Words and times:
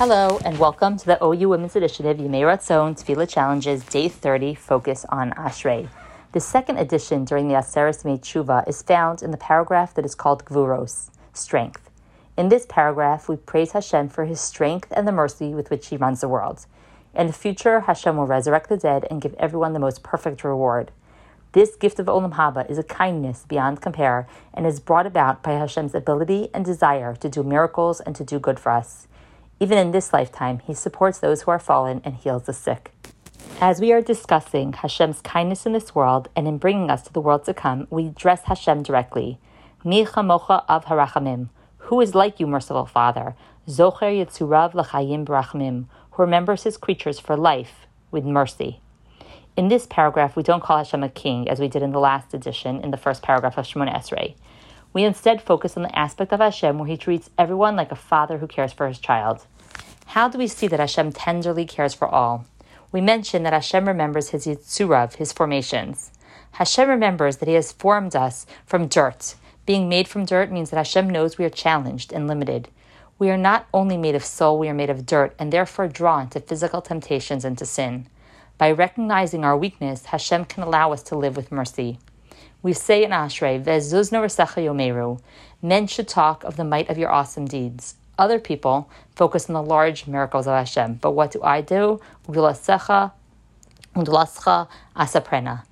Hello, 0.00 0.40
and 0.46 0.58
welcome 0.58 0.96
to 0.96 1.04
the 1.04 1.22
OU 1.22 1.50
Women's 1.50 1.76
Initiative 1.76 2.16
Yemei 2.16 2.40
Ratzon 2.40 2.96
Tefillah 2.96 3.28
Challenges 3.28 3.84
Day 3.84 4.08
30 4.08 4.54
Focus 4.54 5.04
on 5.10 5.32
Ashrei. 5.32 5.90
The 6.32 6.40
second 6.40 6.78
edition 6.78 7.26
during 7.26 7.48
the 7.48 7.54
Yemei 7.56 8.18
Tshuva 8.18 8.66
is 8.66 8.80
found 8.80 9.22
in 9.22 9.30
the 9.30 9.36
paragraph 9.36 9.92
that 9.92 10.06
is 10.06 10.14
called 10.14 10.46
Gvuros, 10.46 11.10
Strength. 11.34 11.90
In 12.38 12.48
this 12.48 12.64
paragraph, 12.64 13.28
we 13.28 13.36
praise 13.36 13.72
Hashem 13.72 14.08
for 14.08 14.24
his 14.24 14.40
strength 14.40 14.90
and 14.90 15.06
the 15.06 15.12
mercy 15.12 15.52
with 15.52 15.68
which 15.68 15.88
he 15.88 15.98
runs 15.98 16.22
the 16.22 16.30
world. 16.30 16.64
In 17.14 17.26
the 17.26 17.34
future, 17.34 17.80
Hashem 17.80 18.16
will 18.16 18.26
resurrect 18.26 18.70
the 18.70 18.78
dead 18.78 19.06
and 19.10 19.20
give 19.20 19.34
everyone 19.34 19.74
the 19.74 19.78
most 19.80 20.02
perfect 20.02 20.42
reward. 20.44 20.92
This 21.52 21.76
gift 21.76 21.98
of 21.98 22.06
Olam 22.06 22.36
Haba 22.36 22.70
is 22.70 22.78
a 22.78 22.82
kindness 22.82 23.44
beyond 23.46 23.82
compare 23.82 24.26
and 24.54 24.66
is 24.66 24.80
brought 24.80 25.04
about 25.04 25.42
by 25.42 25.52
Hashem's 25.52 25.94
ability 25.94 26.48
and 26.54 26.64
desire 26.64 27.14
to 27.16 27.28
do 27.28 27.42
miracles 27.42 28.00
and 28.00 28.16
to 28.16 28.24
do 28.24 28.38
good 28.38 28.58
for 28.58 28.72
us. 28.72 29.06
Even 29.62 29.76
in 29.76 29.90
this 29.90 30.14
lifetime, 30.14 30.60
he 30.60 30.72
supports 30.72 31.18
those 31.18 31.42
who 31.42 31.50
are 31.50 31.58
fallen 31.58 32.00
and 32.02 32.16
heals 32.16 32.44
the 32.44 32.54
sick. 32.54 32.92
As 33.60 33.78
we 33.78 33.92
are 33.92 34.00
discussing 34.00 34.72
Hashem's 34.72 35.20
kindness 35.20 35.66
in 35.66 35.74
this 35.74 35.94
world 35.94 36.30
and 36.34 36.48
in 36.48 36.56
bringing 36.56 36.90
us 36.90 37.02
to 37.02 37.12
the 37.12 37.20
world 37.20 37.44
to 37.44 37.52
come, 37.52 37.86
we 37.90 38.06
address 38.06 38.44
Hashem 38.44 38.82
directly. 38.82 39.38
Mi 39.84 40.06
chamocha 40.06 40.64
av 40.66 40.86
harachamim. 40.86 41.50
Who 41.76 42.00
is 42.00 42.14
like 42.14 42.40
you, 42.40 42.46
merciful 42.46 42.86
Father? 42.86 43.36
Zocher 43.68 44.10
yitzurav 44.10 44.72
l'chayim 44.72 45.26
b'rachamim. 45.26 45.84
Who 46.12 46.22
remembers 46.22 46.62
his 46.62 46.78
creatures 46.78 47.20
for 47.20 47.36
life 47.36 47.86
with 48.10 48.24
mercy. 48.24 48.80
In 49.58 49.68
this 49.68 49.86
paragraph, 49.86 50.36
we 50.36 50.42
don't 50.42 50.62
call 50.62 50.78
Hashem 50.78 51.02
a 51.02 51.10
king, 51.10 51.50
as 51.50 51.60
we 51.60 51.68
did 51.68 51.82
in 51.82 51.92
the 51.92 52.00
last 52.00 52.32
edition, 52.32 52.80
in 52.80 52.92
the 52.92 52.96
first 52.96 53.22
paragraph 53.22 53.58
of 53.58 53.66
Shemona 53.66 53.94
Esrei. 53.94 54.36
We 54.92 55.04
instead 55.04 55.40
focus 55.40 55.76
on 55.76 55.84
the 55.84 55.98
aspect 55.98 56.32
of 56.32 56.40
Hashem 56.40 56.78
where 56.78 56.88
he 56.88 56.96
treats 56.96 57.30
everyone 57.38 57.76
like 57.76 57.92
a 57.92 57.96
father 57.96 58.38
who 58.38 58.46
cares 58.48 58.72
for 58.72 58.88
his 58.88 58.98
child. 58.98 59.46
How 60.06 60.28
do 60.28 60.38
we 60.38 60.48
see 60.48 60.66
that 60.66 60.80
Hashem 60.80 61.12
tenderly 61.12 61.64
cares 61.64 61.94
for 61.94 62.08
all? 62.08 62.46
We 62.90 63.00
mentioned 63.00 63.46
that 63.46 63.52
Hashem 63.52 63.86
remembers 63.86 64.30
his 64.30 64.46
yitzurav, 64.46 65.14
his 65.14 65.32
formations. 65.32 66.10
Hashem 66.52 66.88
remembers 66.88 67.36
that 67.36 67.48
he 67.48 67.54
has 67.54 67.70
formed 67.70 68.16
us 68.16 68.46
from 68.66 68.88
dirt. 68.88 69.36
Being 69.64 69.88
made 69.88 70.08
from 70.08 70.24
dirt 70.24 70.50
means 70.50 70.70
that 70.70 70.78
Hashem 70.78 71.08
knows 71.08 71.38
we 71.38 71.44
are 71.44 71.50
challenged 71.50 72.12
and 72.12 72.26
limited. 72.26 72.68
We 73.20 73.30
are 73.30 73.36
not 73.36 73.68
only 73.72 73.96
made 73.96 74.16
of 74.16 74.24
soul, 74.24 74.58
we 74.58 74.68
are 74.68 74.74
made 74.74 74.90
of 74.90 75.06
dirt, 75.06 75.36
and 75.38 75.52
therefore 75.52 75.86
drawn 75.86 76.28
to 76.30 76.40
physical 76.40 76.82
temptations 76.82 77.44
and 77.44 77.56
to 77.58 77.66
sin. 77.66 78.08
By 78.58 78.72
recognizing 78.72 79.44
our 79.44 79.56
weakness, 79.56 80.06
Hashem 80.06 80.46
can 80.46 80.64
allow 80.64 80.92
us 80.92 81.04
to 81.04 81.16
live 81.16 81.36
with 81.36 81.52
mercy. 81.52 81.98
We 82.62 82.72
say 82.74 83.04
in 83.04 83.10
Ashrei, 83.10 83.62
Vezuzna 83.62 84.20
yomeru, 84.20 85.20
men 85.62 85.86
should 85.86 86.08
talk 86.08 86.44
of 86.44 86.56
the 86.56 86.64
might 86.64 86.90
of 86.90 86.98
your 86.98 87.10
awesome 87.10 87.46
deeds. 87.46 87.94
Other 88.18 88.38
people 88.38 88.90
focus 89.14 89.48
on 89.48 89.54
the 89.54 89.62
large 89.62 90.06
miracles 90.06 90.46
of 90.46 90.52
Hashem. 90.52 90.96
But 90.96 91.12
what 91.12 91.30
do 91.30 91.42
I 91.42 91.62
do? 91.62 92.00
asaprena. 94.94 95.62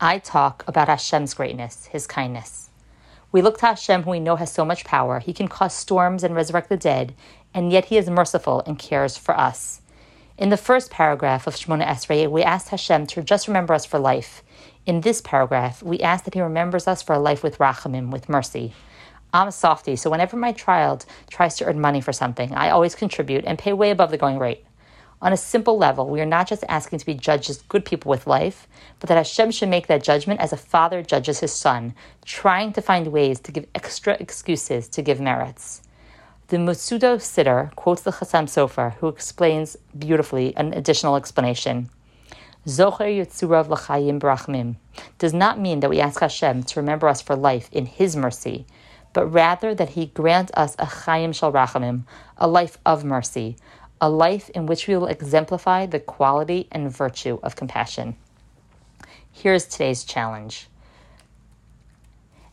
I 0.00 0.18
talk 0.18 0.64
about 0.66 0.88
Hashem's 0.88 1.32
greatness, 1.32 1.86
His 1.86 2.06
kindness. 2.06 2.68
We 3.32 3.40
look 3.40 3.56
to 3.58 3.66
Hashem, 3.66 4.02
who 4.02 4.10
we 4.10 4.20
know 4.20 4.36
has 4.36 4.52
so 4.52 4.66
much 4.66 4.84
power. 4.84 5.20
He 5.20 5.32
can 5.32 5.48
cause 5.48 5.72
storms 5.72 6.22
and 6.22 6.34
resurrect 6.34 6.68
the 6.68 6.76
dead, 6.76 7.14
and 7.54 7.72
yet 7.72 7.86
He 7.86 7.96
is 7.96 8.10
merciful 8.10 8.62
and 8.66 8.78
cares 8.78 9.16
for 9.16 9.34
us. 9.34 9.80
In 10.36 10.50
the 10.50 10.56
first 10.56 10.90
paragraph 10.90 11.46
of 11.46 11.54
Shemona 11.54 11.86
Esrei, 11.86 12.28
we 12.28 12.42
asked 12.42 12.68
Hashem 12.68 13.06
to 13.06 13.22
just 13.22 13.48
remember 13.48 13.72
us 13.72 13.86
for 13.86 13.98
life. 13.98 14.42
In 14.86 15.00
this 15.00 15.22
paragraph, 15.22 15.82
we 15.82 16.00
ask 16.00 16.24
that 16.24 16.34
He 16.34 16.42
remembers 16.42 16.86
us 16.86 17.00
for 17.00 17.14
a 17.14 17.18
life 17.18 17.42
with 17.42 17.56
rachamim, 17.56 18.10
with 18.10 18.28
mercy. 18.28 18.74
I'm 19.32 19.48
a 19.48 19.52
softie, 19.52 19.96
so 19.96 20.10
whenever 20.10 20.36
my 20.36 20.52
child 20.52 21.06
tries 21.30 21.56
to 21.56 21.64
earn 21.64 21.80
money 21.80 22.02
for 22.02 22.12
something, 22.12 22.52
I 22.52 22.68
always 22.68 22.94
contribute 22.94 23.46
and 23.46 23.58
pay 23.58 23.72
way 23.72 23.90
above 23.90 24.10
the 24.10 24.18
going 24.18 24.38
rate. 24.38 24.66
On 25.22 25.32
a 25.32 25.38
simple 25.38 25.78
level, 25.78 26.10
we 26.10 26.20
are 26.20 26.26
not 26.26 26.46
just 26.46 26.64
asking 26.68 26.98
to 26.98 27.06
be 27.06 27.14
judged 27.14 27.48
as 27.48 27.62
good 27.62 27.86
people 27.86 28.10
with 28.10 28.26
life, 28.26 28.68
but 29.00 29.08
that 29.08 29.16
Hashem 29.16 29.52
should 29.52 29.70
make 29.70 29.86
that 29.86 30.04
judgment 30.04 30.40
as 30.40 30.52
a 30.52 30.58
father 30.58 31.02
judges 31.02 31.40
his 31.40 31.52
son, 31.52 31.94
trying 32.26 32.74
to 32.74 32.82
find 32.82 33.06
ways 33.06 33.40
to 33.40 33.52
give 33.52 33.66
extra 33.74 34.18
excuses 34.20 34.86
to 34.88 35.00
give 35.00 35.18
merits. 35.18 35.80
The 36.48 36.58
Musudo 36.58 37.16
Siddur 37.16 37.74
quotes 37.74 38.02
the 38.02 38.10
Chassam 38.10 38.44
Sofer, 38.44 38.96
who 38.96 39.08
explains 39.08 39.78
beautifully 39.98 40.54
an 40.56 40.74
additional 40.74 41.16
explanation. 41.16 41.88
Zocher 42.66 43.04
Yitzurav 43.04 43.68
L'chaim 43.68 44.18
B'rachamim 44.18 44.76
does 45.18 45.34
not 45.34 45.60
mean 45.60 45.80
that 45.80 45.90
we 45.90 46.00
ask 46.00 46.20
Hashem 46.20 46.62
to 46.62 46.80
remember 46.80 47.08
us 47.08 47.20
for 47.20 47.36
life 47.36 47.68
in 47.72 47.84
His 47.84 48.16
mercy, 48.16 48.66
but 49.12 49.26
rather 49.26 49.74
that 49.74 49.90
He 49.90 50.06
grant 50.06 50.50
us 50.54 50.74
a 50.78 50.86
Chaim 50.86 51.32
Shel 51.32 51.52
Rachamim, 51.52 52.04
a 52.38 52.48
life 52.48 52.78
of 52.86 53.04
mercy, 53.04 53.56
a 54.00 54.08
life 54.08 54.48
in 54.50 54.64
which 54.64 54.88
we 54.88 54.96
will 54.96 55.06
exemplify 55.06 55.84
the 55.84 56.00
quality 56.00 56.66
and 56.72 56.90
virtue 56.90 57.38
of 57.42 57.54
compassion. 57.54 58.16
Here's 59.30 59.66
today's 59.66 60.02
challenge. 60.02 60.68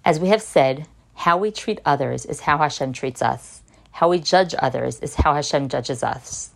As 0.03 0.19
we 0.19 0.27
have 0.27 0.41
said, 0.41 0.87
how 1.13 1.37
we 1.37 1.51
treat 1.51 1.79
others 1.85 2.25
is 2.25 2.41
how 2.41 2.57
Hashem 2.57 2.91
treats 2.91 3.21
us. 3.21 3.61
How 3.91 4.09
we 4.09 4.19
judge 4.19 4.55
others 4.59 4.99
is 4.99 5.15
how 5.15 5.35
Hashem 5.35 5.69
judges 5.69 6.03
us. 6.03 6.51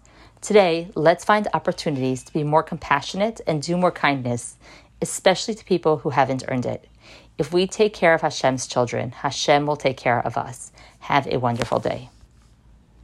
Today, 0.46 0.90
let's 0.94 1.26
find 1.26 1.48
opportunities 1.56 2.22
to 2.22 2.32
be 2.32 2.44
more 2.44 2.62
compassionate 2.62 3.42
and 3.48 3.64
do 3.64 3.76
more 3.76 3.92
kindness, 3.92 4.58
especially 5.02 5.56
to 5.56 5.66
people 5.66 5.98
who 5.98 6.12
haven't 6.12 6.44
earned 6.48 6.68
it. 6.68 6.88
If 7.40 7.52
we 7.52 7.66
take 7.66 7.96
care 7.96 8.14
of 8.14 8.22
Hashem's 8.22 8.68
children, 8.68 9.10
Hashem 9.10 9.66
will 9.66 9.76
take 9.76 9.98
care 9.98 10.20
of 10.20 10.38
us. 10.38 10.72
Have 11.00 11.26
a 11.26 11.40
wonderful 11.40 11.80
day. 11.80 12.10